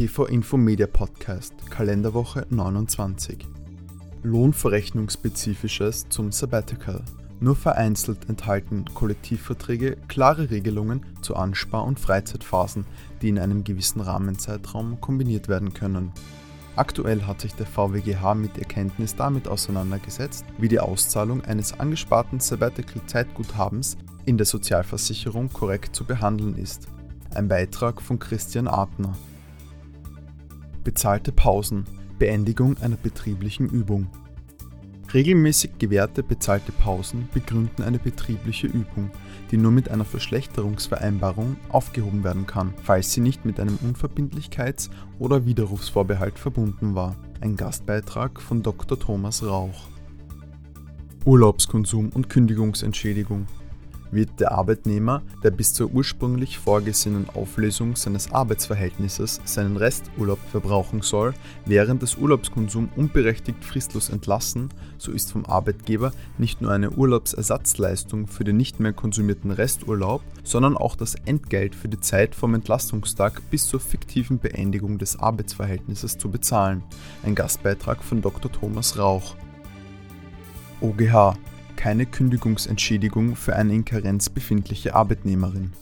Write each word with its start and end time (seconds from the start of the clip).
PV 0.00 0.24
Info 0.28 0.56
Media 0.56 0.86
Podcast, 0.86 1.52
Kalenderwoche 1.68 2.46
29. 2.48 3.46
Lohnverrechnungsspezifisches 4.22 6.08
zum 6.08 6.32
Sabbatical. 6.32 7.04
Nur 7.38 7.54
vereinzelt 7.54 8.26
enthalten 8.30 8.86
Kollektivverträge 8.94 9.98
klare 10.08 10.50
Regelungen 10.50 11.04
zu 11.20 11.36
Anspar- 11.36 11.84
und 11.84 12.00
Freizeitphasen, 12.00 12.86
die 13.20 13.28
in 13.28 13.38
einem 13.38 13.62
gewissen 13.62 14.00
Rahmenzeitraum 14.00 15.02
kombiniert 15.02 15.48
werden 15.48 15.74
können. 15.74 16.12
Aktuell 16.76 17.24
hat 17.24 17.42
sich 17.42 17.52
der 17.52 17.66
VWGH 17.66 18.34
mit 18.36 18.56
Erkenntnis 18.56 19.16
damit 19.16 19.48
auseinandergesetzt, 19.48 20.46
wie 20.56 20.68
die 20.68 20.80
Auszahlung 20.80 21.42
eines 21.42 21.78
angesparten 21.78 22.40
Sabbatical-Zeitguthabens 22.40 23.98
in 24.24 24.38
der 24.38 24.46
Sozialversicherung 24.46 25.52
korrekt 25.52 25.94
zu 25.94 26.06
behandeln 26.06 26.56
ist. 26.56 26.88
Ein 27.34 27.48
Beitrag 27.48 28.00
von 28.00 28.18
Christian 28.18 28.66
Artner. 28.66 29.14
Bezahlte 30.82 31.30
Pausen, 31.30 31.84
Beendigung 32.18 32.78
einer 32.78 32.96
betrieblichen 32.96 33.68
Übung. 33.68 34.06
Regelmäßig 35.12 35.72
gewährte 35.78 36.22
bezahlte 36.22 36.72
Pausen 36.72 37.28
begründen 37.34 37.82
eine 37.82 37.98
betriebliche 37.98 38.66
Übung, 38.68 39.10
die 39.50 39.58
nur 39.58 39.72
mit 39.72 39.90
einer 39.90 40.06
Verschlechterungsvereinbarung 40.06 41.56
aufgehoben 41.68 42.24
werden 42.24 42.46
kann, 42.46 42.72
falls 42.82 43.12
sie 43.12 43.20
nicht 43.20 43.44
mit 43.44 43.60
einem 43.60 43.78
Unverbindlichkeits- 43.78 44.88
oder 45.18 45.44
Widerrufsvorbehalt 45.44 46.38
verbunden 46.38 46.94
war. 46.94 47.16
Ein 47.40 47.56
Gastbeitrag 47.56 48.40
von 48.40 48.62
Dr. 48.62 48.98
Thomas 48.98 49.42
Rauch. 49.42 49.88
Urlaubskonsum 51.26 52.10
und 52.14 52.30
Kündigungsentschädigung 52.30 53.46
wird 54.10 54.40
der 54.40 54.52
Arbeitnehmer, 54.52 55.22
der 55.42 55.50
bis 55.50 55.72
zur 55.72 55.90
ursprünglich 55.90 56.58
vorgesehenen 56.58 57.28
Auflösung 57.30 57.96
seines 57.96 58.32
Arbeitsverhältnisses 58.32 59.40
seinen 59.44 59.76
Resturlaub 59.76 60.38
verbrauchen 60.50 61.02
soll, 61.02 61.34
während 61.64 62.02
des 62.02 62.16
Urlaubskonsums 62.16 62.90
unberechtigt 62.96 63.64
fristlos 63.64 64.08
entlassen, 64.08 64.70
so 64.98 65.12
ist 65.12 65.32
vom 65.32 65.46
Arbeitgeber 65.46 66.12
nicht 66.38 66.60
nur 66.60 66.72
eine 66.72 66.90
Urlaubsersatzleistung 66.90 68.26
für 68.26 68.44
den 68.44 68.56
nicht 68.56 68.80
mehr 68.80 68.92
konsumierten 68.92 69.50
Resturlaub, 69.50 70.22
sondern 70.44 70.76
auch 70.76 70.96
das 70.96 71.14
Entgelt 71.14 71.74
für 71.74 71.88
die 71.88 72.00
Zeit 72.00 72.34
vom 72.34 72.54
Entlastungstag 72.54 73.42
bis 73.50 73.68
zur 73.68 73.80
fiktiven 73.80 74.38
Beendigung 74.38 74.98
des 74.98 75.18
Arbeitsverhältnisses 75.18 76.18
zu 76.18 76.30
bezahlen. 76.30 76.82
Ein 77.22 77.34
Gastbeitrag 77.34 78.02
von 78.02 78.22
Dr. 78.22 78.50
Thomas 78.50 78.98
Rauch. 78.98 79.36
OGH 80.80 81.36
keine 81.80 82.04
Kündigungsentschädigung 82.04 83.36
für 83.36 83.56
eine 83.56 83.74
in 83.74 83.86
Karenz 83.86 84.28
befindliche 84.28 84.94
Arbeitnehmerin. 84.94 85.72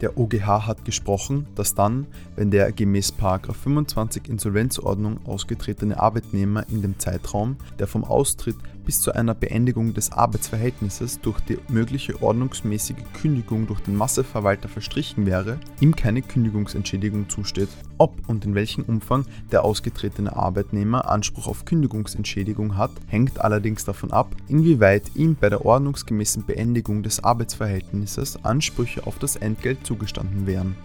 Der 0.00 0.16
OGH 0.16 0.66
hat 0.66 0.86
gesprochen, 0.86 1.46
dass 1.54 1.74
dann, 1.74 2.06
wenn 2.36 2.50
der 2.50 2.72
gemäß 2.72 3.12
25 3.52 4.30
Insolvenzordnung 4.30 5.26
ausgetretene 5.26 6.00
Arbeitnehmer 6.00 6.66
in 6.70 6.80
dem 6.80 6.98
Zeitraum, 6.98 7.56
der 7.78 7.86
vom 7.86 8.02
Austritt 8.02 8.56
bis 8.86 9.02
zu 9.02 9.12
einer 9.12 9.34
Beendigung 9.34 9.92
des 9.92 10.12
Arbeitsverhältnisses 10.12 11.20
durch 11.20 11.40
die 11.40 11.58
mögliche 11.68 12.22
ordnungsmäßige 12.22 12.96
Kündigung 13.20 13.66
durch 13.66 13.80
den 13.80 13.96
Masseverwalter 13.96 14.68
verstrichen 14.68 15.26
wäre, 15.26 15.58
ihm 15.80 15.94
keine 15.94 16.22
Kündigungsentschädigung 16.22 17.28
zusteht. 17.28 17.68
Ob 17.98 18.16
und 18.28 18.46
in 18.46 18.54
welchem 18.54 18.84
Umfang 18.84 19.26
der 19.52 19.64
ausgetretene 19.64 20.34
Arbeitnehmer 20.34 21.10
Anspruch 21.10 21.48
auf 21.48 21.64
Kündigungsentschädigung 21.66 22.78
hat, 22.78 22.92
hängt 23.08 23.40
allerdings 23.40 23.84
davon 23.84 24.12
ab, 24.12 24.34
inwieweit 24.48 25.02
ihm 25.14 25.36
bei 25.38 25.50
der 25.50 25.66
ordnungsgemäßen 25.66 26.46
Beendigung 26.46 27.02
des 27.02 27.22
Arbeitsverhältnisses 27.22 28.44
Ansprüche 28.44 29.06
auf 29.06 29.18
das 29.18 29.36
Entgelt 29.36 29.84
zugestanden 29.84 30.46
wären. 30.46 30.76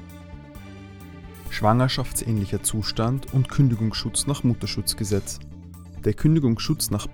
Schwangerschaftsähnlicher 1.51 2.63
Zustand 2.63 3.33
und 3.33 3.49
Kündigungsschutz 3.49 4.25
nach 4.25 4.43
Mutterschutzgesetz 4.43 5.39
der 6.05 6.13
Kündigungsschutz 6.13 6.89
nach 6.89 7.07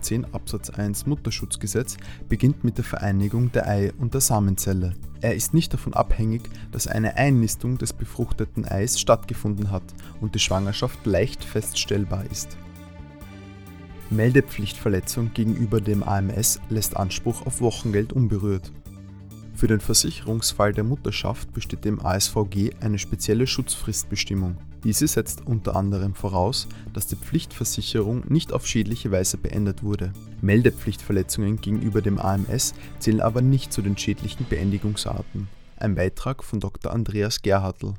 10 0.00 0.34
Absatz 0.34 0.70
1 0.70 1.06
Mutterschutzgesetz 1.06 1.96
beginnt 2.28 2.64
mit 2.64 2.76
der 2.76 2.84
Vereinigung 2.84 3.52
der 3.52 3.68
Ei- 3.68 3.92
und 3.98 4.14
der 4.14 4.20
Samenzelle. 4.20 4.94
Er 5.20 5.34
ist 5.34 5.54
nicht 5.54 5.72
davon 5.72 5.94
abhängig, 5.94 6.42
dass 6.72 6.88
eine 6.88 7.16
Einnistung 7.16 7.78
des 7.78 7.92
befruchteten 7.92 8.64
Eis 8.64 8.98
stattgefunden 9.00 9.70
hat 9.70 9.84
und 10.20 10.34
die 10.34 10.40
Schwangerschaft 10.40 11.06
leicht 11.06 11.44
feststellbar 11.44 12.24
ist. 12.30 12.56
Meldepflichtverletzung 14.10 15.32
gegenüber 15.32 15.80
dem 15.80 16.02
AMS 16.02 16.60
lässt 16.68 16.96
Anspruch 16.96 17.46
auf 17.46 17.60
Wochengeld 17.60 18.12
unberührt. 18.12 18.72
Für 19.62 19.68
den 19.68 19.78
Versicherungsfall 19.78 20.72
der 20.72 20.82
Mutterschaft 20.82 21.52
besteht 21.52 21.84
dem 21.84 22.04
ASVG 22.04 22.72
eine 22.80 22.98
spezielle 22.98 23.46
Schutzfristbestimmung. 23.46 24.56
Diese 24.82 25.06
setzt 25.06 25.46
unter 25.46 25.76
anderem 25.76 26.16
voraus, 26.16 26.66
dass 26.92 27.06
die 27.06 27.14
Pflichtversicherung 27.14 28.24
nicht 28.26 28.52
auf 28.52 28.66
schädliche 28.66 29.12
Weise 29.12 29.36
beendet 29.36 29.84
wurde. 29.84 30.12
Meldepflichtverletzungen 30.40 31.60
gegenüber 31.60 32.02
dem 32.02 32.18
AMS 32.18 32.74
zählen 32.98 33.20
aber 33.20 33.40
nicht 33.40 33.72
zu 33.72 33.82
den 33.82 33.96
schädlichen 33.96 34.46
Beendigungsarten. 34.46 35.46
Ein 35.76 35.94
Beitrag 35.94 36.42
von 36.42 36.58
Dr. 36.58 36.92
Andreas 36.92 37.40
Gerhartl 37.40 37.94